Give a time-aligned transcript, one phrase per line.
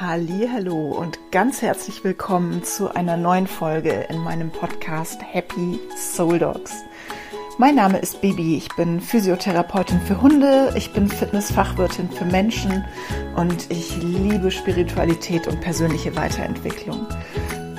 [0.00, 6.84] Hallo und ganz herzlich willkommen zu einer neuen Folge in meinem Podcast Happy Soul Dogs.
[7.58, 12.84] Mein Name ist Bibi, ich bin Physiotherapeutin für Hunde, ich bin Fitnessfachwirtin für Menschen
[13.34, 17.04] und ich liebe Spiritualität und persönliche Weiterentwicklung.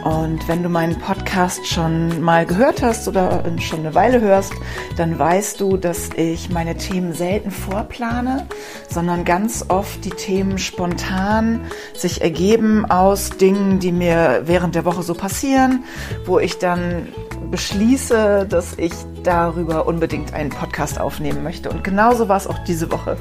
[0.04, 1.19] Und wenn du meinen Podcast
[1.64, 4.54] schon mal gehört hast oder schon eine Weile hörst,
[4.98, 8.48] dann weißt du, dass ich meine Themen selten vorplane,
[8.90, 11.62] sondern ganz oft die Themen spontan
[11.96, 15.84] sich ergeben aus Dingen, die mir während der Woche so passieren,
[16.26, 17.08] wo ich dann
[17.52, 21.70] beschließe, dass ich darüber unbedingt einen Podcast aufnehmen möchte.
[21.70, 23.18] Und genauso war es auch diese Woche.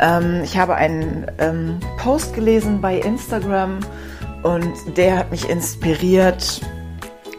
[0.00, 3.80] Ähm, ich habe einen ähm, Post gelesen bei Instagram,
[4.42, 6.62] und der hat mich inspiriert,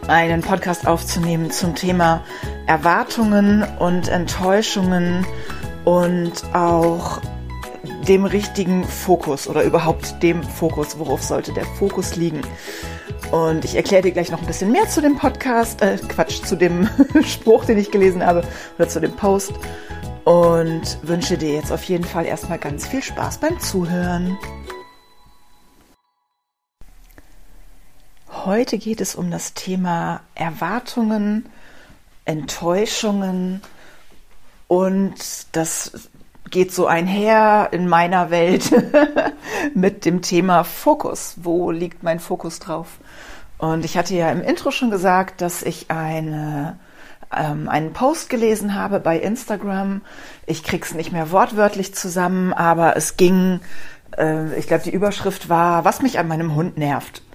[0.08, 2.24] einen Podcast aufzunehmen zum Thema
[2.68, 5.26] Erwartungen und Enttäuschungen
[5.86, 7.22] und auch
[8.08, 12.42] dem richtigen Fokus oder überhaupt dem Fokus, worauf sollte der Fokus liegen.
[13.32, 16.56] Und ich erkläre dir gleich noch ein bisschen mehr zu dem Podcast, äh, Quatsch, zu
[16.56, 16.90] dem
[17.26, 18.44] Spruch, den ich gelesen habe
[18.78, 19.54] oder zu dem Post
[20.26, 24.38] und wünsche dir jetzt auf jeden Fall erstmal ganz viel Spaß beim Zuhören.
[28.46, 31.46] Heute geht es um das Thema Erwartungen,
[32.26, 33.62] Enttäuschungen
[34.68, 35.14] und
[35.52, 36.10] das
[36.50, 38.72] geht so einher in meiner Welt
[39.76, 41.36] mit dem Thema Fokus.
[41.38, 42.88] Wo liegt mein Fokus drauf?
[43.60, 46.80] Und ich hatte ja im Intro schon gesagt, dass ich eine,
[47.32, 50.02] ähm, einen Post gelesen habe bei Instagram.
[50.48, 53.60] Ich krieg's nicht mehr wortwörtlich zusammen, aber es ging,
[54.18, 57.22] äh, ich glaube, die Überschrift war, was mich an meinem Hund nervt.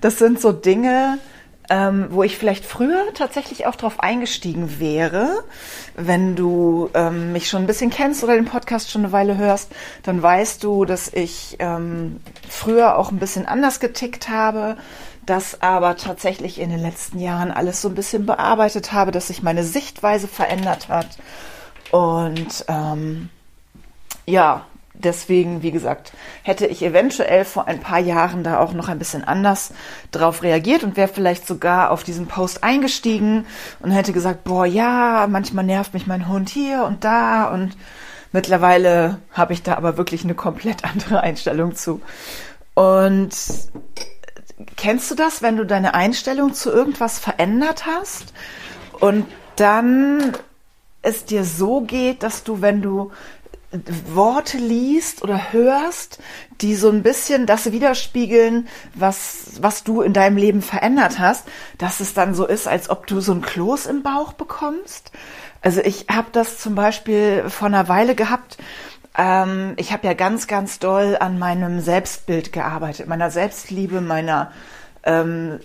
[0.00, 1.18] Das sind so Dinge,
[1.70, 5.42] ähm, wo ich vielleicht früher tatsächlich auch drauf eingestiegen wäre.
[5.94, 9.72] Wenn du ähm, mich schon ein bisschen kennst oder den Podcast schon eine Weile hörst,
[10.02, 14.76] dann weißt du, dass ich ähm, früher auch ein bisschen anders getickt habe,
[15.24, 19.42] das aber tatsächlich in den letzten Jahren alles so ein bisschen bearbeitet habe, dass sich
[19.42, 21.08] meine Sichtweise verändert hat.
[21.92, 23.30] Und ähm,
[24.26, 24.66] ja,
[25.04, 29.24] deswegen, wie gesagt, hätte ich eventuell vor ein paar Jahren da auch noch ein bisschen
[29.24, 29.72] anders
[30.10, 33.46] drauf reagiert und wäre vielleicht sogar auf diesen Post eingestiegen
[33.80, 37.76] und hätte gesagt, boah, ja, manchmal nervt mich mein Hund hier und da und
[38.32, 42.00] mittlerweile habe ich da aber wirklich eine komplett andere Einstellung zu.
[42.74, 43.30] Und
[44.76, 48.32] kennst du das, wenn du deine Einstellung zu irgendwas verändert hast
[49.00, 49.26] und
[49.56, 50.32] dann
[51.02, 53.10] es dir so geht, dass du, wenn du
[54.06, 56.18] Worte liest oder hörst,
[56.60, 62.00] die so ein bisschen das widerspiegeln, was, was du in deinem Leben verändert hast, dass
[62.00, 65.12] es dann so ist, als ob du so ein Kloß im Bauch bekommst.
[65.62, 68.58] Also ich habe das zum Beispiel vor einer Weile gehabt.
[69.16, 74.52] Ähm, ich habe ja ganz, ganz doll an meinem Selbstbild gearbeitet, meiner Selbstliebe, meiner
[75.04, 75.60] ähm,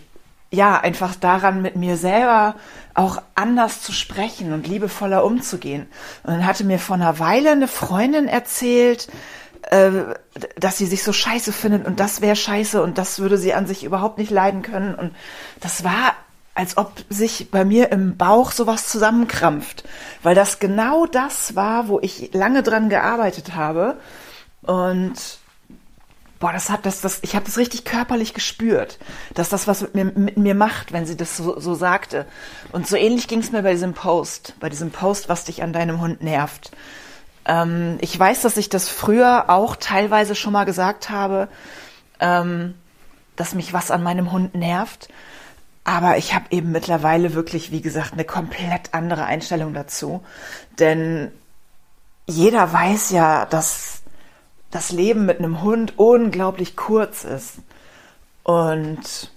[0.50, 2.56] ja, einfach daran, mit mir selber
[2.94, 5.88] auch anders zu sprechen und liebevoller umzugehen.
[6.24, 9.07] Und dann hatte mir vor einer Weile eine Freundin erzählt,
[9.69, 9.91] äh,
[10.57, 13.68] dass sie sich so scheiße findet und das wäre scheiße und das würde sie an
[13.68, 14.96] sich überhaupt nicht leiden können.
[14.96, 15.13] Und
[15.59, 16.13] das war,
[16.56, 19.84] als ob sich bei mir im Bauch sowas zusammenkrampft,
[20.24, 23.97] weil das genau das war, wo ich lange dran gearbeitet habe.
[24.62, 25.13] Und
[26.40, 29.00] boah, das hat das, das, ich habe das richtig körperlich gespürt,
[29.34, 32.25] dass das was mit mir, mit mir macht, wenn sie das so, so sagte.
[32.72, 35.74] Und so ähnlich ging es mir bei diesem Post, bei diesem Post, was dich an
[35.74, 36.72] deinem Hund nervt.
[37.46, 41.48] Ähm, ich weiß, dass ich das früher auch teilweise schon mal gesagt habe,
[42.20, 42.75] ähm,
[43.36, 45.09] dass mich was an meinem Hund nervt.
[45.84, 50.22] Aber ich habe eben mittlerweile wirklich, wie gesagt, eine komplett andere Einstellung dazu.
[50.80, 51.31] Denn
[52.25, 54.02] jeder weiß ja, dass
[54.72, 57.56] das Leben mit einem Hund unglaublich kurz ist.
[58.44, 59.32] Und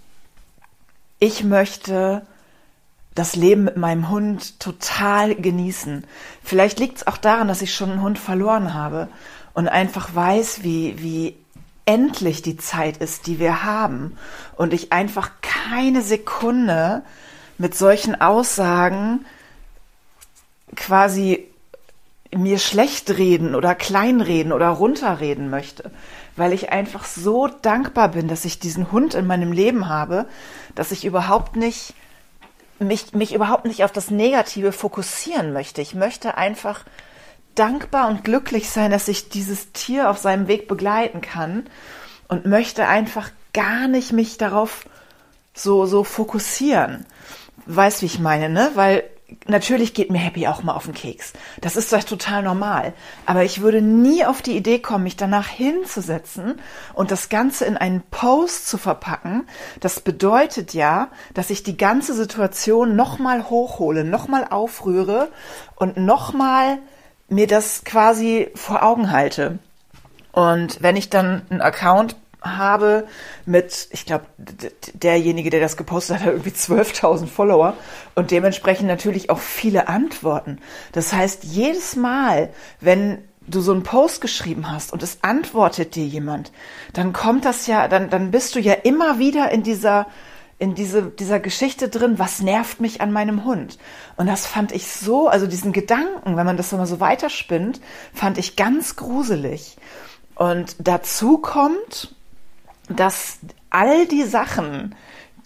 [1.19, 2.27] ich möchte
[3.15, 6.07] das Leben mit meinem Hund total genießen.
[6.43, 9.09] Vielleicht liegt es auch daran, dass ich schon einen Hund verloren habe
[9.53, 11.37] und einfach weiß, wie, wie
[11.85, 14.17] endlich die Zeit ist, die wir haben.
[14.57, 17.03] Und ich einfach keine Sekunde
[17.59, 19.27] mit solchen Aussagen
[20.77, 21.50] quasi
[22.35, 25.91] mir schlecht reden oder kleinreden oder runterreden möchte,
[26.37, 30.27] weil ich einfach so dankbar bin, dass ich diesen Hund in meinem Leben habe,
[30.75, 31.95] dass ich überhaupt nicht
[32.79, 35.83] mich, mich überhaupt nicht auf das Negative fokussieren möchte.
[35.83, 36.85] Ich möchte einfach
[37.55, 41.67] dankbar und glücklich sein, dass ich dieses Tier auf seinem Weg begleiten kann
[42.29, 44.87] und möchte einfach gar nicht mich darauf
[45.53, 47.05] so, so fokussieren.
[47.67, 48.71] Weißt, wie ich meine, ne?
[48.75, 49.03] Weil
[49.47, 51.33] natürlich geht mir Happy auch mal auf den Keks.
[51.61, 52.93] Das ist doch total normal.
[53.27, 56.61] Aber ich würde nie auf die Idee kommen, mich danach hinzusetzen
[56.95, 59.47] und das Ganze in einen Post zu verpacken.
[59.81, 65.29] Das bedeutet ja, dass ich die ganze Situation nochmal hochhole, nochmal aufrühre
[65.77, 66.79] und nochmal
[67.29, 69.59] mir das quasi vor Augen halte.
[70.33, 73.07] Und wenn ich dann einen Account habe
[73.47, 74.27] mit, ich glaube,
[74.95, 77.75] derjenige, der das gepostet hat, hat irgendwie 12.000 Follower
[78.15, 80.59] und dementsprechend natürlich auch viele Antworten.
[80.93, 82.51] Das heißt, jedes Mal,
[82.81, 86.53] wenn du so einen Post geschrieben hast und es antwortet dir jemand,
[86.93, 90.07] dann kommt das ja, dann, dann bist du ja immer wieder in dieser,
[90.59, 93.79] in diese, dieser Geschichte drin, was nervt mich an meinem Hund?
[94.17, 97.81] Und das fand ich so, also diesen Gedanken, wenn man das immer so weiterspinnt,
[98.13, 99.77] fand ich ganz gruselig.
[100.35, 102.15] Und dazu kommt,
[102.97, 103.39] dass
[103.71, 104.95] all die Sachen,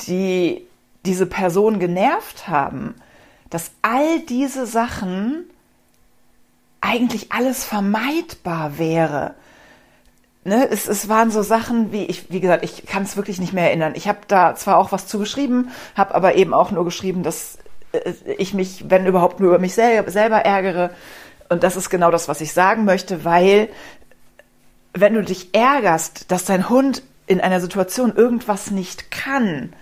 [0.06, 0.66] die
[1.04, 2.94] diese Person genervt haben,
[3.50, 5.44] dass all diese Sachen
[6.80, 9.34] eigentlich alles vermeidbar wäre.
[10.44, 13.54] Ne, es, es waren so Sachen wie ich, wie gesagt, ich kann es wirklich nicht
[13.54, 13.94] mehr erinnern.
[13.96, 17.58] Ich habe da zwar auch was zugeschrieben, habe aber eben auch nur geschrieben, dass
[17.92, 20.90] äh, ich mich, wenn überhaupt, nur über mich selber, selber ärgere.
[21.48, 23.70] Und das ist genau das, was ich sagen möchte, weil
[24.92, 29.72] wenn du dich ärgerst, dass dein Hund in einer Situation irgendwas nicht kann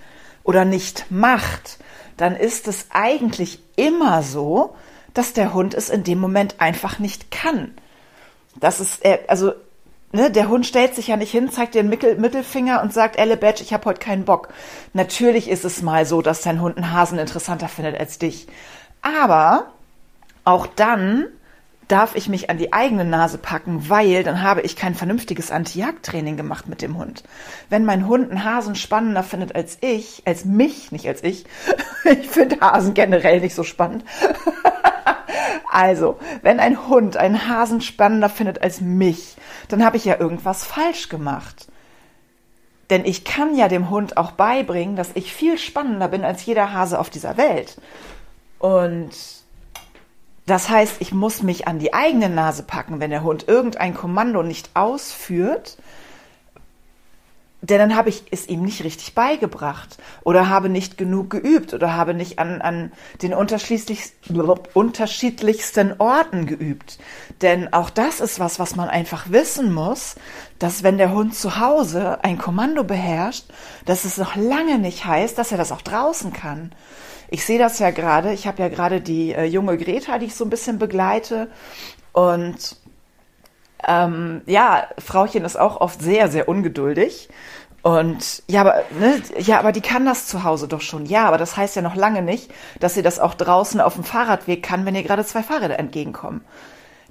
[0.45, 1.79] oder nicht macht,
[2.17, 4.75] dann ist es eigentlich immer so,
[5.15, 7.75] dass der Hund es in dem Moment einfach nicht kann.
[8.57, 9.53] Das ist, also,
[10.13, 13.19] ne, der Hund stellt sich ja nicht hin, zeigt dir den Mittel, Mittelfinger und sagt,
[13.19, 14.49] Elle Badge, ich habe heute keinen Bock.
[14.93, 18.47] Natürlich ist es mal so, dass dein Hund einen Hasen interessanter findet als dich.
[19.01, 19.73] Aber
[20.45, 21.27] auch dann
[21.89, 26.37] darf ich mich an die eigene Nase packen, weil dann habe ich kein vernünftiges Anti-Jagd-Training
[26.37, 27.23] gemacht mit dem Hund.
[27.69, 31.45] Wenn mein Hund einen Hasen spannender findet als ich, als mich, nicht als ich,
[32.05, 34.05] ich finde Hasen generell nicht so spannend.
[35.71, 39.37] also, wenn ein Hund einen Hasen spannender findet als mich,
[39.69, 41.67] dann habe ich ja irgendwas falsch gemacht.
[42.91, 46.73] Denn ich kann ja dem Hund auch beibringen, dass ich viel spannender bin als jeder
[46.73, 47.77] Hase auf dieser Welt.
[48.59, 49.11] Und
[50.47, 54.43] das heißt, ich muss mich an die eigene Nase packen, wenn der Hund irgendein Kommando
[54.43, 55.79] nicht ausführt,
[57.63, 61.95] denn dann habe ich es ihm nicht richtig beigebracht oder habe nicht genug geübt oder
[61.95, 62.91] habe nicht an, an
[63.23, 66.99] den unterschiedlichsten Orten geübt.
[67.41, 70.17] Denn auch das ist was, was man einfach wissen muss,
[70.59, 73.45] dass wenn der Hund zu Hause ein Kommando beherrscht,
[73.85, 76.73] dass es noch lange nicht heißt, dass er das auch draußen kann.
[77.31, 78.33] Ich sehe das ja gerade.
[78.33, 81.49] Ich habe ja gerade die äh, junge Greta, die ich so ein bisschen begleite.
[82.13, 82.77] Und
[83.87, 87.29] ähm, ja, Frauchen ist auch oft sehr, sehr ungeduldig.
[87.83, 91.05] Und ja, aber ne, ja, aber die kann das zu Hause doch schon.
[91.05, 94.05] Ja, aber das heißt ja noch lange nicht, dass sie das auch draußen auf dem
[94.05, 96.43] Fahrradweg kann, wenn ihr gerade zwei Fahrräder entgegenkommen.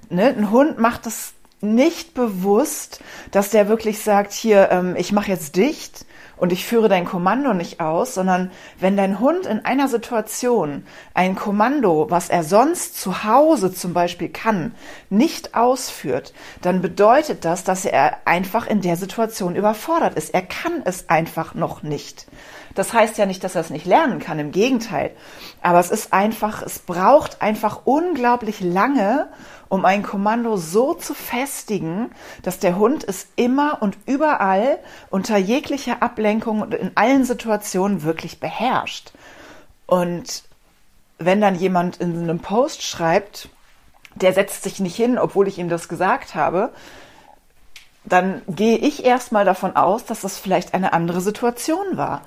[0.08, 0.28] Ne?
[0.28, 5.56] Ein Hund macht das nicht bewusst, dass der wirklich sagt, hier, ähm, ich mache jetzt
[5.56, 6.06] dicht
[6.42, 8.50] und ich führe dein Kommando nicht aus, sondern
[8.80, 10.84] wenn dein Hund in einer Situation
[11.14, 14.74] ein Kommando, was er sonst zu Hause zum Beispiel kann,
[15.08, 20.34] nicht ausführt, dann bedeutet das, dass er einfach in der Situation überfordert ist.
[20.34, 22.26] Er kann es einfach noch nicht.
[22.74, 25.10] Das heißt ja nicht, dass er es nicht lernen kann, im Gegenteil.
[25.60, 29.28] Aber es ist einfach, es braucht einfach unglaublich lange,
[29.68, 32.10] um ein Kommando so zu festigen,
[32.42, 34.78] dass der Hund es immer und überall
[35.10, 39.12] unter jeglicher Ablenkung und in allen Situationen wirklich beherrscht.
[39.86, 40.44] Und
[41.18, 43.48] wenn dann jemand in einem Post schreibt,
[44.14, 46.72] der setzt sich nicht hin, obwohl ich ihm das gesagt habe,
[48.04, 52.22] dann gehe ich erstmal davon aus, dass das vielleicht eine andere Situation war.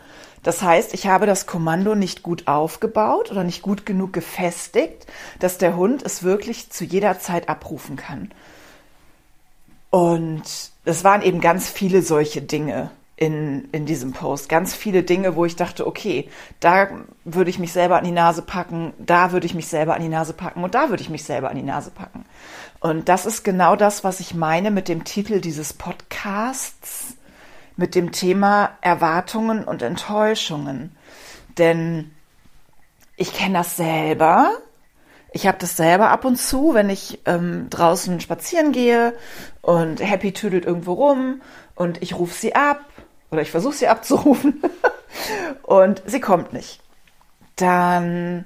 [0.46, 5.08] Das heißt, ich habe das Kommando nicht gut aufgebaut oder nicht gut genug gefestigt,
[5.40, 8.30] dass der Hund es wirklich zu jeder Zeit abrufen kann.
[9.90, 10.44] Und
[10.86, 14.48] es waren eben ganz viele solche Dinge in, in diesem Post.
[14.48, 16.90] Ganz viele Dinge, wo ich dachte, okay, da
[17.24, 20.10] würde ich mich selber an die Nase packen, da würde ich mich selber an die
[20.10, 22.24] Nase packen und da würde ich mich selber an die Nase packen.
[22.80, 27.16] Und das ist genau das, was ich meine mit dem Titel dieses Podcasts
[27.78, 30.96] mit dem Thema Erwartungen und Enttäuschungen.
[31.58, 32.12] Denn
[33.18, 34.52] ich kenne das selber.
[35.32, 39.14] Ich habe das selber ab und zu, wenn ich ähm, draußen spazieren gehe
[39.62, 41.42] und Happy tüdelt irgendwo rum
[41.76, 42.86] und ich rufe sie ab
[43.32, 44.62] oder ich versuche sie abzurufen
[45.64, 46.80] und sie kommt nicht.
[47.58, 48.46] Dann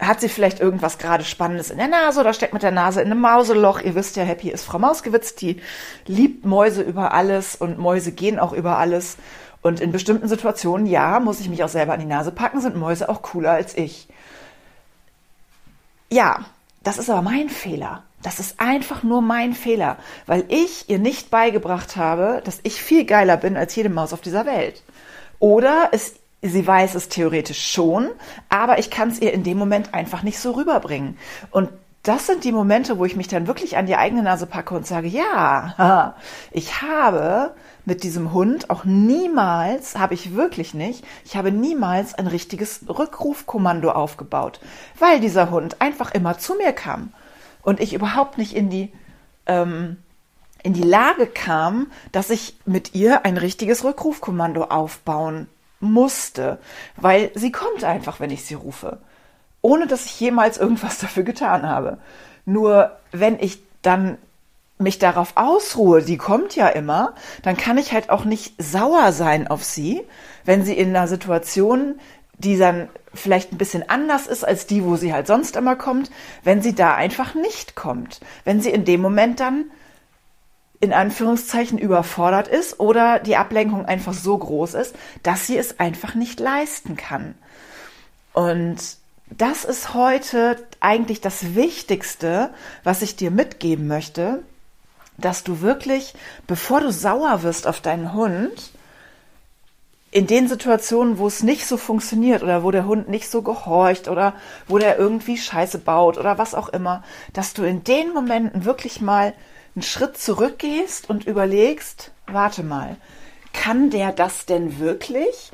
[0.00, 3.10] hat sie vielleicht irgendwas gerade Spannendes in der Nase oder steckt mit der Nase in
[3.10, 3.80] einem Mauseloch.
[3.80, 5.60] Ihr wisst ja, Happy ist Frau Mausgewitz, die
[6.06, 9.16] liebt Mäuse über alles und Mäuse gehen auch über alles.
[9.62, 12.76] Und in bestimmten Situationen, ja, muss ich mich auch selber an die Nase packen, sind
[12.76, 14.08] Mäuse auch cooler als ich.
[16.10, 16.44] ja,
[16.82, 18.02] das ist aber mein Fehler.
[18.22, 19.96] Das ist einfach nur mein Fehler,
[20.26, 24.20] weil ich ihr nicht beigebracht habe, dass ich viel geiler bin als jede Maus auf
[24.22, 24.82] dieser Welt.
[25.40, 28.10] Oder es, sie weiß es theoretisch schon,
[28.48, 31.16] aber ich kann es ihr in dem Moment einfach nicht so rüberbringen.
[31.50, 31.70] Und
[32.02, 34.86] das sind die Momente, wo ich mich dann wirklich an die eigene Nase packe und
[34.86, 36.14] sage, ja,
[36.50, 37.54] ich habe
[37.86, 43.90] mit diesem Hund auch niemals, habe ich wirklich nicht, ich habe niemals ein richtiges Rückrufkommando
[43.90, 44.60] aufgebaut,
[44.98, 47.12] weil dieser Hund einfach immer zu mir kam
[47.62, 48.92] und ich überhaupt nicht in die,
[49.46, 49.96] ähm,
[50.62, 55.48] in die Lage kam, dass ich mit ihr ein richtiges Rückrufkommando aufbauen
[55.84, 56.58] musste,
[56.96, 58.98] weil sie kommt einfach, wenn ich sie rufe,
[59.62, 61.98] ohne dass ich jemals irgendwas dafür getan habe.
[62.46, 64.18] Nur wenn ich dann
[64.78, 69.46] mich darauf ausruhe, die kommt ja immer, dann kann ich halt auch nicht sauer sein
[69.46, 70.02] auf sie,
[70.44, 72.00] wenn sie in einer Situation,
[72.38, 76.10] die dann vielleicht ein bisschen anders ist als die, wo sie halt sonst immer kommt,
[76.42, 78.20] wenn sie da einfach nicht kommt.
[78.44, 79.66] Wenn sie in dem Moment dann
[80.84, 86.14] in Anführungszeichen überfordert ist oder die Ablenkung einfach so groß ist, dass sie es einfach
[86.14, 87.34] nicht leisten kann.
[88.34, 88.76] Und
[89.30, 92.50] das ist heute eigentlich das Wichtigste,
[92.82, 94.42] was ich dir mitgeben möchte,
[95.16, 96.14] dass du wirklich,
[96.46, 98.72] bevor du sauer wirst auf deinen Hund,
[100.10, 104.06] in den Situationen, wo es nicht so funktioniert oder wo der Hund nicht so gehorcht
[104.06, 104.34] oder
[104.68, 109.00] wo der irgendwie Scheiße baut oder was auch immer, dass du in den Momenten wirklich
[109.00, 109.32] mal
[109.74, 112.96] einen Schritt zurückgehst und überlegst, warte mal,
[113.52, 115.52] kann der das denn wirklich?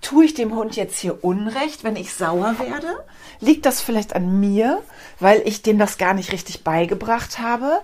[0.00, 3.04] Tue ich dem Hund jetzt hier Unrecht, wenn ich sauer werde?
[3.40, 4.82] Liegt das vielleicht an mir,
[5.20, 7.80] weil ich dem das gar nicht richtig beigebracht habe?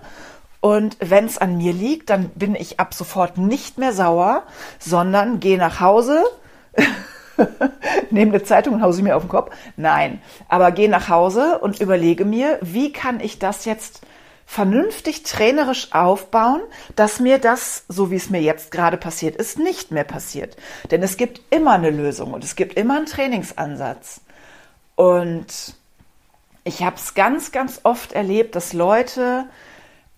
[0.61, 4.43] Und wenn es an mir liegt, dann bin ich ab sofort nicht mehr sauer,
[4.79, 6.23] sondern gehe nach Hause,
[8.11, 9.55] nehme eine Zeitung und hause sie mir auf den Kopf.
[9.75, 14.01] Nein, aber gehe nach Hause und überlege mir, wie kann ich das jetzt
[14.51, 16.59] vernünftig trainerisch aufbauen,
[16.97, 20.57] dass mir das, so wie es mir jetzt gerade passiert ist, nicht mehr passiert.
[20.91, 24.19] Denn es gibt immer eine Lösung und es gibt immer einen Trainingsansatz.
[24.97, 25.45] Und
[26.65, 29.45] ich habe es ganz, ganz oft erlebt, dass Leute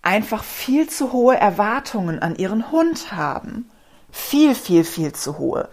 [0.02, 3.70] einfach viel zu hohe Erwartungen an ihren Hund haben.
[4.10, 5.68] Viel, viel, viel zu hohe.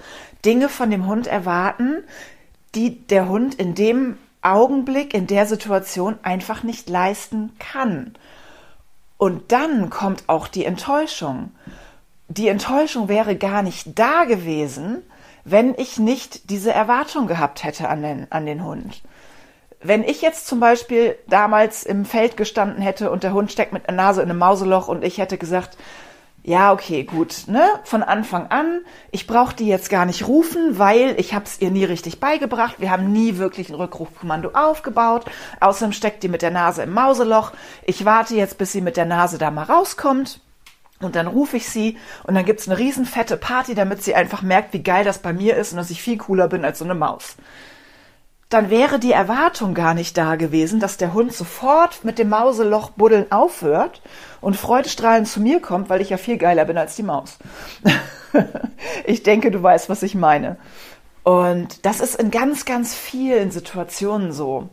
[0.46, 2.04] Dinge von dem Hund erwarten,
[2.76, 8.14] die der Hund in dem Augenblick, in der Situation einfach nicht leisten kann.
[9.22, 11.52] Und dann kommt auch die Enttäuschung.
[12.28, 15.04] Die Enttäuschung wäre gar nicht da gewesen,
[15.44, 19.04] wenn ich nicht diese Erwartung gehabt hätte an den, an den Hund
[19.84, 23.88] wenn ich jetzt zum Beispiel damals im Feld gestanden hätte und der Hund steckt mit
[23.88, 25.78] der Nase in einem Mauseloch und ich hätte gesagt,
[26.44, 27.64] ja, okay, gut, ne?
[27.84, 28.82] Von Anfang an,
[29.12, 32.76] ich brauche die jetzt gar nicht rufen, weil ich habe es ihr nie richtig beigebracht.
[32.80, 35.26] Wir haben nie wirklich ein Rückrufkommando aufgebaut.
[35.60, 37.52] Außerdem steckt die mit der Nase im Mauseloch.
[37.84, 40.40] Ich warte jetzt, bis sie mit der Nase da mal rauskommt.
[41.00, 44.42] Und dann rufe ich sie und dann gibt's eine riesen fette Party, damit sie einfach
[44.42, 46.86] merkt, wie geil das bei mir ist und dass ich viel cooler bin als so
[46.86, 47.38] eine Maus
[48.52, 52.90] dann wäre die Erwartung gar nicht da gewesen, dass der Hund sofort mit dem Mauseloch
[52.92, 54.02] buddeln aufhört
[54.42, 57.40] und freudestrahlend zu mir kommt, weil ich ja viel geiler bin als die Maus.
[59.06, 60.58] ich denke, du weißt, was ich meine.
[61.24, 64.68] Und das ist in ganz, ganz vielen Situationen so.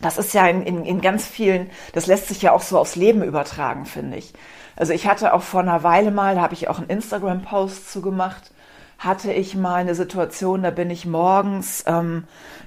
[0.00, 2.94] Das ist ja in, in, in ganz vielen, das lässt sich ja auch so aufs
[2.94, 4.32] Leben übertragen, finde ich.
[4.76, 8.02] Also ich hatte auch vor einer Weile mal, da habe ich auch einen Instagram-Post zu
[8.02, 8.52] gemacht,
[9.00, 12.24] hatte ich mal eine Situation, da bin ich morgens ähm,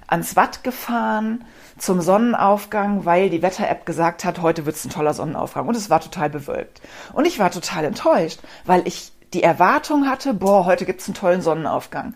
[0.08, 1.46] ans Watt gefahren
[1.78, 5.68] zum Sonnenaufgang, weil die Wetter-App gesagt hat, heute wird es ein toller Sonnenaufgang.
[5.68, 6.82] Und es war total bewölkt.
[7.14, 11.16] Und ich war total enttäuscht, weil ich die Erwartung hatte, boah, heute gibt es einen
[11.16, 12.16] tollen Sonnenaufgang.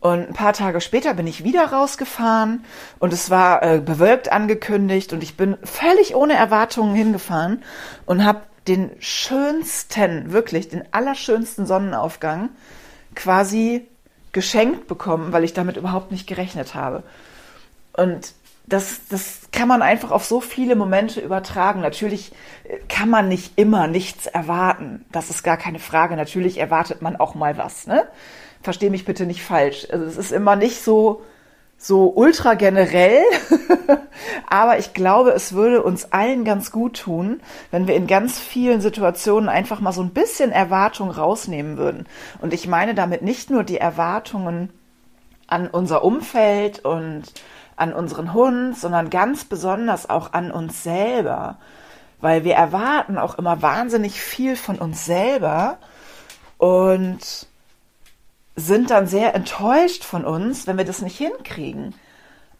[0.00, 2.64] Und ein paar Tage später bin ich wieder rausgefahren
[2.98, 7.64] und es war äh, bewölkt angekündigt und ich bin völlig ohne Erwartungen hingefahren
[8.06, 12.50] und habe den schönsten, wirklich den allerschönsten Sonnenaufgang
[13.18, 13.86] quasi
[14.32, 17.02] geschenkt bekommen, weil ich damit überhaupt nicht gerechnet habe.
[17.92, 18.32] Und
[18.66, 21.80] das, das kann man einfach auf so viele Momente übertragen.
[21.80, 22.32] Natürlich
[22.64, 25.04] äh, kann man nicht immer nichts erwarten.
[25.10, 26.14] Das ist gar keine Frage.
[26.14, 27.88] Natürlich erwartet man auch mal was.
[27.88, 28.06] Ne?
[28.62, 29.88] Versteh mich bitte nicht falsch.
[29.90, 31.22] Also es ist immer nicht so,
[31.80, 33.22] so ultra generell,
[34.50, 38.80] aber ich glaube, es würde uns allen ganz gut tun, wenn wir in ganz vielen
[38.80, 42.06] Situationen einfach mal so ein bisschen Erwartung rausnehmen würden.
[42.40, 44.70] Und ich meine damit nicht nur die Erwartungen
[45.46, 47.22] an unser Umfeld und
[47.76, 51.58] an unseren Hund, sondern ganz besonders auch an uns selber,
[52.20, 55.78] weil wir erwarten auch immer wahnsinnig viel von uns selber
[56.58, 57.47] und
[58.58, 61.94] sind dann sehr enttäuscht von uns, wenn wir das nicht hinkriegen.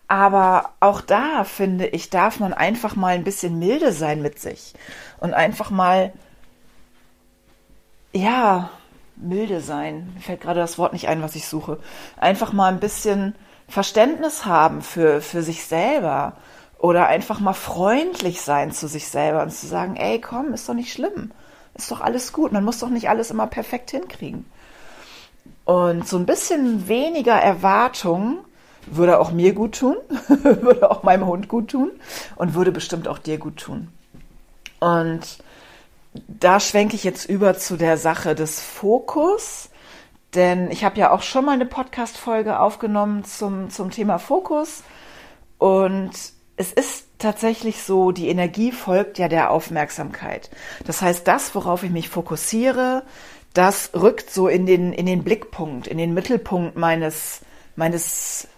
[0.06, 4.74] Aber auch da finde ich, darf man einfach mal ein bisschen milde sein mit sich
[5.18, 6.12] und einfach mal,
[8.12, 8.70] ja,
[9.16, 10.12] milde sein.
[10.14, 11.78] Mir fällt gerade das Wort nicht ein, was ich suche.
[12.16, 13.34] Einfach mal ein bisschen
[13.66, 16.34] Verständnis haben für, für sich selber
[16.78, 20.74] oder einfach mal freundlich sein zu sich selber und zu sagen, ey, komm, ist doch
[20.74, 21.32] nicht schlimm.
[21.74, 22.52] Ist doch alles gut.
[22.52, 24.46] Man muss doch nicht alles immer perfekt hinkriegen.
[25.68, 28.38] Und so ein bisschen weniger Erwartung
[28.86, 29.98] würde auch mir gut tun,
[30.28, 31.90] würde auch meinem Hund gut tun
[32.36, 33.88] und würde bestimmt auch dir gut tun.
[34.80, 35.20] Und
[36.26, 39.68] da schwenke ich jetzt über zu der Sache des Fokus,
[40.34, 44.84] denn ich habe ja auch schon mal eine Podcast-Folge aufgenommen zum, zum Thema Fokus
[45.58, 46.12] und
[46.56, 50.48] es ist tatsächlich so, die Energie folgt ja der Aufmerksamkeit.
[50.86, 53.02] Das heißt, das, worauf ich mich fokussiere,
[53.54, 57.40] das rückt so in den, in den Blickpunkt, in den Mittelpunkt meines,
[57.76, 58.48] meines,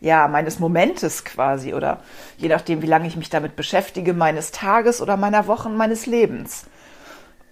[0.00, 2.02] ja, meines Momentes quasi oder
[2.36, 6.66] je nachdem, wie lange ich mich damit beschäftige, meines Tages oder meiner Wochen, meines Lebens.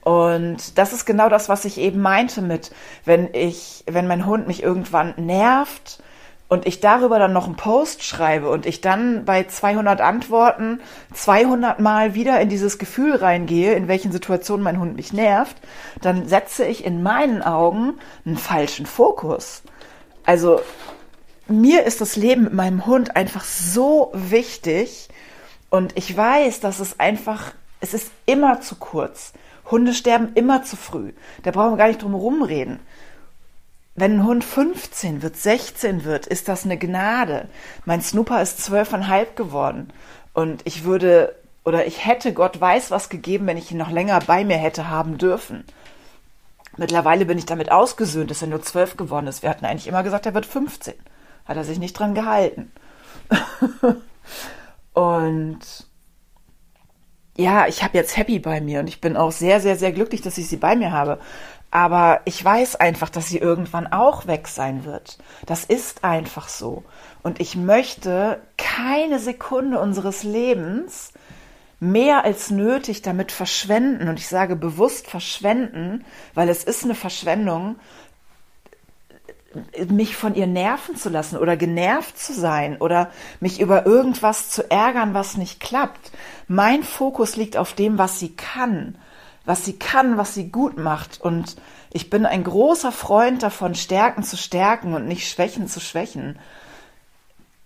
[0.02, 2.70] Und das ist genau das, was ich eben meinte mit,
[3.04, 6.02] wenn ich, wenn mein Hund mich irgendwann nervt,
[6.48, 10.80] und ich darüber dann noch einen Post schreibe und ich dann bei 200 Antworten
[11.12, 15.56] 200 Mal wieder in dieses Gefühl reingehe, in welchen Situationen mein Hund mich nervt,
[16.00, 19.62] dann setze ich in meinen Augen einen falschen Fokus.
[20.24, 20.60] Also
[21.48, 25.08] mir ist das Leben mit meinem Hund einfach so wichtig
[25.70, 29.34] und ich weiß, dass es einfach, es ist immer zu kurz.
[29.70, 31.12] Hunde sterben immer zu früh.
[31.42, 32.80] Da brauchen wir gar nicht drum rumreden
[34.00, 37.48] wenn ein Hund 15 wird, 16 wird, ist das eine Gnade.
[37.84, 39.92] Mein Snooper ist zwölfeinhalb geworden.
[40.32, 44.20] Und ich würde, oder ich hätte Gott weiß was gegeben, wenn ich ihn noch länger
[44.26, 45.64] bei mir hätte haben dürfen.
[46.76, 49.42] Mittlerweile bin ich damit ausgesöhnt, dass er nur zwölf geworden ist.
[49.42, 50.94] Wir hatten eigentlich immer gesagt, er wird 15.
[51.44, 52.70] Hat er sich nicht dran gehalten.
[54.92, 55.58] und
[57.36, 60.22] ja, ich habe jetzt Happy bei mir und ich bin auch sehr, sehr, sehr glücklich,
[60.22, 61.18] dass ich sie bei mir habe.
[61.70, 65.18] Aber ich weiß einfach, dass sie irgendwann auch weg sein wird.
[65.44, 66.84] Das ist einfach so.
[67.22, 71.12] Und ich möchte keine Sekunde unseres Lebens
[71.78, 74.08] mehr als nötig damit verschwenden.
[74.08, 76.04] Und ich sage bewusst verschwenden,
[76.34, 77.76] weil es ist eine Verschwendung,
[79.88, 84.70] mich von ihr nerven zu lassen oder genervt zu sein oder mich über irgendwas zu
[84.70, 86.12] ärgern, was nicht klappt.
[86.48, 88.96] Mein Fokus liegt auf dem, was sie kann
[89.48, 91.22] was sie kann, was sie gut macht.
[91.22, 91.56] Und
[91.90, 96.38] ich bin ein großer Freund davon, Stärken zu stärken und nicht Schwächen zu schwächen.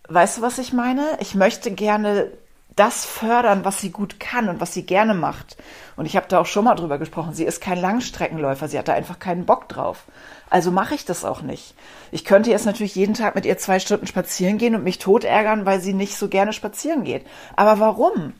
[0.08, 1.02] Weißt du, was ich meine?
[1.18, 2.30] Ich möchte gerne
[2.76, 5.56] das fördern, was sie gut kann und was sie gerne macht.
[5.96, 7.34] Und ich habe da auch schon mal drüber gesprochen.
[7.34, 10.04] Sie ist kein Langstreckenläufer, sie hat da einfach keinen Bock drauf.
[10.50, 11.74] Also mache ich das auch nicht.
[12.12, 15.24] Ich könnte jetzt natürlich jeden Tag mit ihr zwei Stunden spazieren gehen und mich tot
[15.24, 17.26] ärgern, weil sie nicht so gerne spazieren geht.
[17.56, 18.34] Aber warum?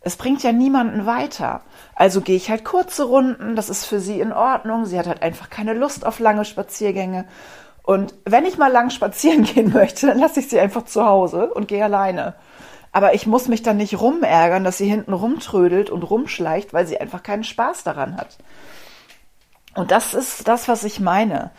[0.00, 1.60] Es bringt ja niemanden weiter.
[1.94, 4.86] Also gehe ich halt kurze Runden, das ist für sie in Ordnung.
[4.86, 7.26] Sie hat halt einfach keine Lust auf lange Spaziergänge.
[7.82, 11.52] Und wenn ich mal lang spazieren gehen möchte, dann lasse ich sie einfach zu Hause
[11.52, 12.34] und gehe alleine.
[12.92, 17.00] Aber ich muss mich dann nicht rumärgern, dass sie hinten rumtrödelt und rumschleicht, weil sie
[17.00, 18.38] einfach keinen Spaß daran hat.
[19.74, 21.50] Und das ist das, was ich meine.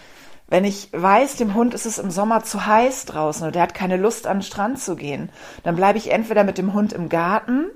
[0.47, 3.73] Wenn ich weiß, dem Hund ist es im Sommer zu heiß draußen oder der hat
[3.73, 5.29] keine Lust an den Strand zu gehen,
[5.63, 7.67] dann bleibe ich entweder mit dem Hund im Garten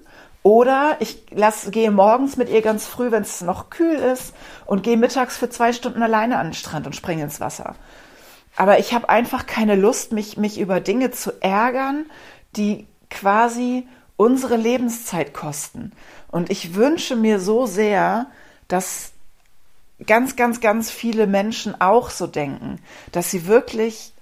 [0.45, 4.35] oder ich lass, gehe morgens mit ihr ganz früh, wenn es noch kühl ist,
[4.67, 7.73] und gehe mittags für zwei Stunden alleine an den Strand und springe ins Wasser.
[8.55, 12.05] Aber ich habe einfach keine Lust, mich, mich über Dinge zu ärgern,
[12.55, 15.93] die quasi unsere Lebenszeit kosten.
[16.29, 18.27] Und ich wünsche mir so sehr,
[18.67, 19.13] dass
[20.05, 22.79] ganz, ganz, ganz viele Menschen auch so denken,
[23.11, 24.13] dass sie wirklich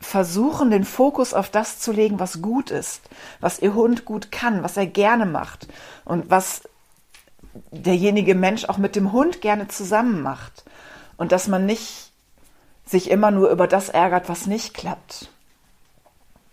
[0.00, 3.02] versuchen, den Fokus auf das zu legen, was gut ist,
[3.40, 5.68] was ihr Hund gut kann, was er gerne macht
[6.04, 6.62] und was
[7.70, 10.64] derjenige Mensch auch mit dem Hund gerne zusammen macht.
[11.16, 12.12] Und dass man nicht
[12.86, 15.30] sich immer nur über das ärgert, was nicht klappt.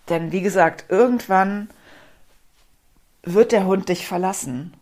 [0.09, 1.69] Denn wie gesagt, irgendwann
[3.23, 4.73] wird der Hund dich verlassen.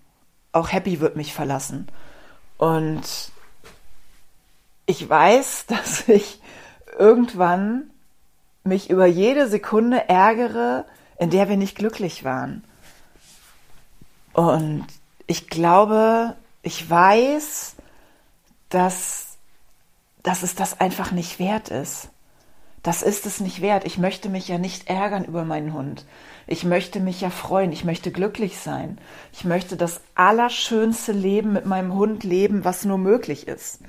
[0.52, 1.88] Auch Happy wird mich verlassen.
[2.58, 3.32] Und
[4.86, 6.42] ich weiß, dass ich
[6.98, 7.90] irgendwann
[8.66, 10.86] mich über jede Sekunde ärgere,
[11.20, 12.64] in der wir nicht glücklich waren.
[14.34, 14.86] Und
[15.28, 17.76] ich glaube, ich weiß,
[18.70, 19.38] dass,
[20.24, 22.10] dass es das einfach nicht wert ist.
[22.84, 23.86] Das ist es nicht wert.
[23.86, 26.06] Ich möchte mich ja nicht ärgern über meinen Hund.
[26.46, 27.72] Ich möchte mich ja freuen.
[27.72, 29.00] Ich möchte glücklich sein.
[29.34, 33.80] Ich möchte das allerschönste Leben mit meinem Hund leben, was nur möglich ist.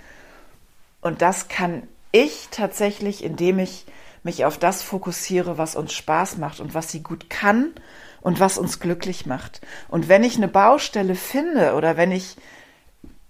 [1.03, 3.85] Und das kann ich tatsächlich, indem ich
[4.27, 7.73] mich auf das fokussiere, was uns Spaß macht und was sie gut kann
[8.21, 9.63] und was uns glücklich macht.
[9.89, 12.37] Und wenn ich eine Baustelle finde oder wenn ich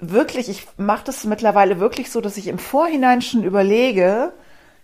[0.00, 4.32] wirklich, ich mache das mittlerweile wirklich so, dass ich im Vorhinein schon überlege,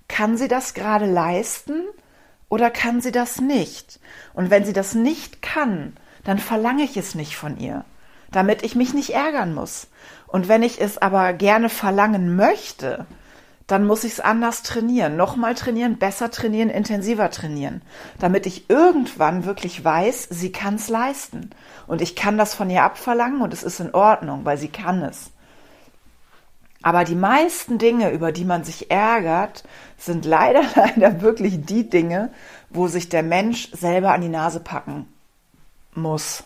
[0.07, 1.83] kann sie das gerade leisten
[2.49, 3.99] oder kann sie das nicht?
[4.35, 7.85] Und wenn sie das nicht kann, dann verlange ich es nicht von ihr,
[8.31, 9.89] damit ich mich nicht ärgern muss.
[10.27, 13.07] Und wenn ich es aber gerne verlangen möchte,
[13.73, 17.81] dann muss ich es anders trainieren, nochmal trainieren, besser trainieren, intensiver trainieren,
[18.19, 21.49] damit ich irgendwann wirklich weiß, sie kann es leisten.
[21.87, 25.03] Und ich kann das von ihr abverlangen und es ist in Ordnung, weil sie kann
[25.03, 25.31] es.
[26.83, 29.65] Aber die meisten Dinge, über die man sich ärgert,
[29.97, 32.31] sind leider, leider wirklich die Dinge,
[32.69, 35.09] wo sich der Mensch selber an die Nase packen
[35.95, 36.45] muss.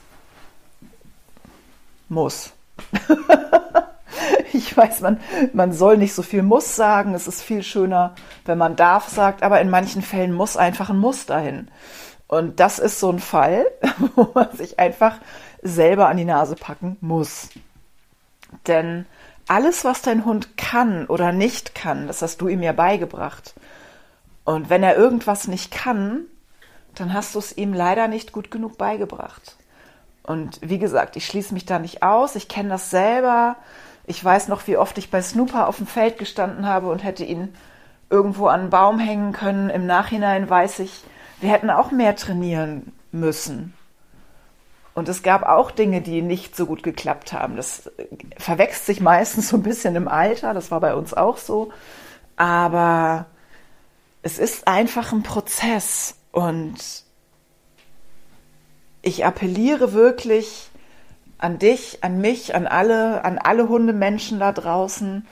[2.09, 2.53] Muss.
[4.57, 5.21] ich weiß, man,
[5.53, 7.15] man soll nicht so viel muss sagen.
[7.15, 8.15] Es ist viel schöner,
[8.45, 11.69] wenn man darf sagt, aber in manchen Fällen muss einfach ein Muss dahin.
[12.29, 13.67] Und das ist so ein Fall,
[14.17, 15.19] wo man sich einfach
[15.63, 17.51] selber an die Nase packen muss.
[18.67, 19.07] Denn
[19.49, 23.55] alles, was dein Hund kann oder nicht kann, das hast du ihm ja beigebracht.
[24.45, 26.25] Und wenn er irgendwas nicht kann,
[26.95, 29.57] dann hast du es ihm leider nicht gut genug beigebracht.
[30.23, 32.35] Und wie gesagt, ich schließe mich da nicht aus.
[32.35, 33.57] Ich kenne das selber.
[34.07, 37.25] Ich weiß noch, wie oft ich bei Snooper auf dem Feld gestanden habe und hätte
[37.25, 37.55] ihn
[38.09, 39.69] irgendwo an einen Baum hängen können.
[39.69, 41.03] Im Nachhinein weiß ich,
[41.41, 43.75] wir hätten auch mehr trainieren müssen.
[44.95, 47.57] Und es gab auch Dinge, die nicht so gut geklappt haben.
[47.57, 47.91] Das
[48.39, 50.55] verwechselt sich meistens so ein bisschen im Alter.
[50.55, 51.71] Das war bei uns auch so.
[52.37, 53.27] Aber
[54.23, 56.15] es ist einfach ein Prozess.
[56.33, 57.05] Und
[59.03, 60.71] ich appelliere wirklich
[61.39, 65.27] an dich, an mich, an alle, an alle Hundemenschen da draußen.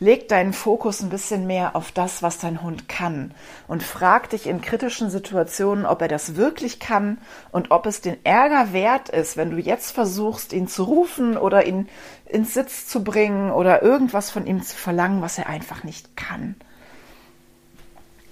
[0.00, 3.32] Leg deinen Fokus ein bisschen mehr auf das, was dein Hund kann
[3.68, 7.18] und frag dich in kritischen Situationen, ob er das wirklich kann
[7.52, 11.64] und ob es den Ärger wert ist, wenn du jetzt versuchst, ihn zu rufen oder
[11.64, 11.88] ihn
[12.26, 16.56] ins Sitz zu bringen oder irgendwas von ihm zu verlangen, was er einfach nicht kann.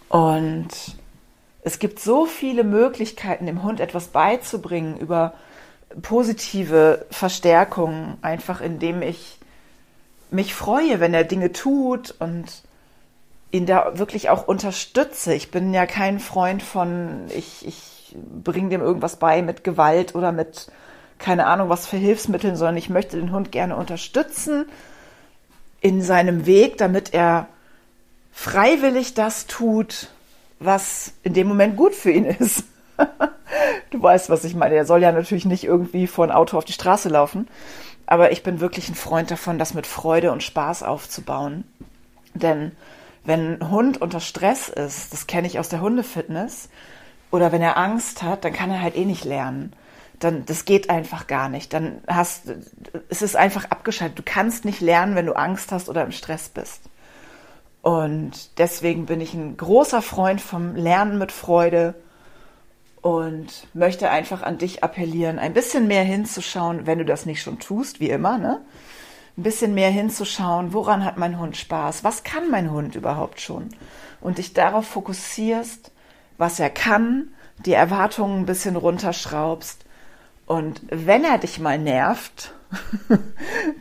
[0.09, 0.69] Und
[1.63, 5.33] es gibt so viele Möglichkeiten, dem Hund etwas beizubringen über
[6.01, 9.39] positive Verstärkung, einfach indem ich
[10.31, 12.63] mich freue, wenn er Dinge tut und
[13.51, 15.35] ihn da wirklich auch unterstütze.
[15.35, 20.33] Ich bin ja kein Freund von, ich, ich bringe dem irgendwas bei mit Gewalt oder
[20.33, 20.69] mit
[21.19, 24.67] keine Ahnung was für Hilfsmitteln, sondern ich möchte den Hund gerne unterstützen
[25.81, 27.47] in seinem Weg, damit er
[28.33, 30.09] freiwillig das tut,
[30.59, 32.65] was in dem Moment gut für ihn ist.
[33.93, 34.75] du weißt, was ich meine.
[34.75, 37.49] Er soll ja natürlich nicht irgendwie vor ein Auto auf die Straße laufen.
[38.07, 41.65] Aber ich bin wirklich ein Freund davon, das mit Freude und Spaß aufzubauen.
[42.35, 42.73] Denn
[43.25, 46.69] wenn ein Hund unter Stress ist, das kenne ich aus der Hundefitness,
[47.31, 49.73] oder wenn er Angst hat, dann kann er halt eh nicht lernen.
[50.19, 51.73] Dann, das geht einfach gar nicht.
[51.73, 52.53] Dann hast,
[53.09, 54.19] es ist einfach abgeschaltet.
[54.19, 56.83] Du kannst nicht lernen, wenn du Angst hast oder im Stress bist.
[57.81, 61.95] Und deswegen bin ich ein großer Freund vom Lernen mit Freude
[63.03, 67.59] und möchte einfach an dich appellieren, ein bisschen mehr hinzuschauen, wenn du das nicht schon
[67.59, 68.61] tust, wie immer, ne?
[69.37, 72.05] Ein bisschen mehr hinzuschauen, woran hat mein Hund Spaß?
[72.05, 73.71] Was kann mein Hund überhaupt schon?
[74.21, 75.91] Und dich darauf fokussierst,
[76.39, 77.29] was er kann,
[77.65, 79.85] die Erwartungen ein bisschen runterschraubst.
[80.47, 82.55] Und wenn er dich mal nervt,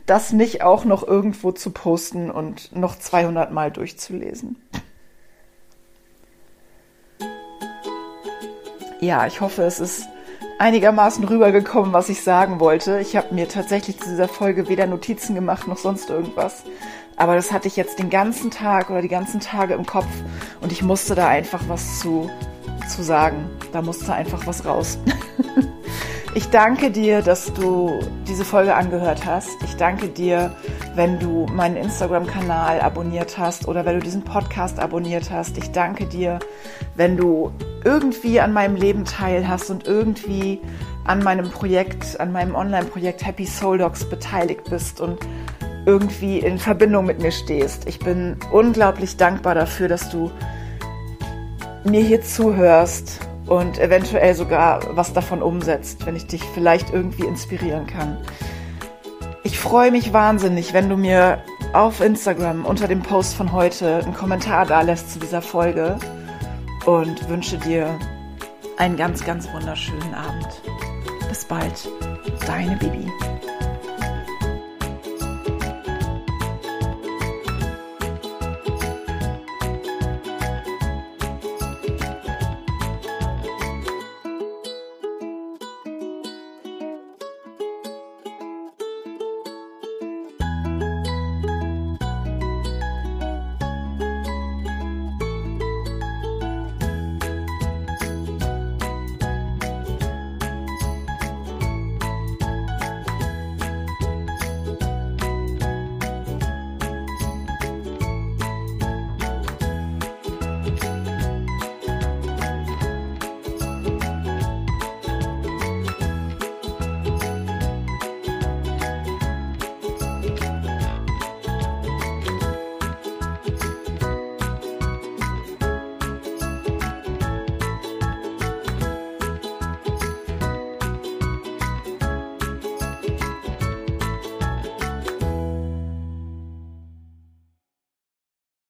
[0.05, 4.55] das nicht auch noch irgendwo zu posten und noch 200 Mal durchzulesen.
[9.03, 10.07] Ja, ich hoffe, es ist
[10.59, 12.99] einigermaßen rübergekommen, was ich sagen wollte.
[12.99, 16.61] Ich habe mir tatsächlich zu dieser Folge weder Notizen gemacht noch sonst irgendwas.
[17.15, 20.05] Aber das hatte ich jetzt den ganzen Tag oder die ganzen Tage im Kopf
[20.61, 22.29] und ich musste da einfach was zu,
[22.95, 23.49] zu sagen.
[23.71, 24.99] Da musste einfach was raus.
[26.33, 29.49] Ich danke dir, dass du diese Folge angehört hast.
[29.65, 30.55] Ich danke dir,
[30.95, 35.57] wenn du meinen Instagram-Kanal abonniert hast oder wenn du diesen Podcast abonniert hast.
[35.57, 36.39] Ich danke dir,
[36.95, 37.51] wenn du
[37.83, 40.61] irgendwie an meinem Leben teilhast und irgendwie
[41.03, 45.19] an meinem Projekt, an meinem Online-Projekt Happy Soul Dogs beteiligt bist und
[45.85, 47.89] irgendwie in Verbindung mit mir stehst.
[47.89, 50.31] Ich bin unglaublich dankbar dafür, dass du
[51.83, 53.19] mir hier zuhörst
[53.51, 58.17] und eventuell sogar was davon umsetzt, wenn ich dich vielleicht irgendwie inspirieren kann.
[59.43, 64.13] Ich freue mich wahnsinnig, wenn du mir auf Instagram unter dem Post von heute einen
[64.13, 65.97] Kommentar da lässt zu dieser Folge
[66.85, 67.99] und wünsche dir
[68.77, 70.47] einen ganz, ganz wunderschönen Abend.
[71.27, 71.89] Bis bald,
[72.47, 73.11] deine Bibi.